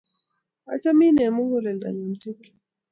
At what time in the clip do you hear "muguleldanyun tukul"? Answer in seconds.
1.35-2.53